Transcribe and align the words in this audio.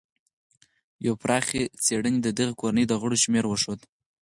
یوې 1.05 1.19
پراخې 1.21 1.61
څېړنې 1.83 2.19
د 2.23 2.27
دغې 2.37 2.53
کورنۍ 2.61 2.85
د 2.87 2.93
غړو 3.01 3.17
شمېر 3.23 3.45
وښود. 3.47 3.79